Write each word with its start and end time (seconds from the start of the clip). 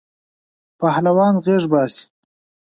پهلوان 0.79 1.33
غیږ 1.45 1.63
باسی. 1.71 2.03